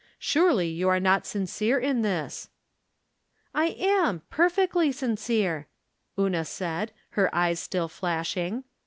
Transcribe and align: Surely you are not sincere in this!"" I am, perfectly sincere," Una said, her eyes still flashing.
Surely 0.17 0.67
you 0.67 0.89
are 0.89 0.99
not 0.99 1.27
sincere 1.27 1.77
in 1.77 2.01
this!"" 2.01 2.49
I 3.53 3.65
am, 3.77 4.23
perfectly 4.31 4.91
sincere," 4.91 5.67
Una 6.17 6.43
said, 6.43 6.91
her 7.11 7.29
eyes 7.35 7.59
still 7.59 7.87
flashing. 7.87 8.63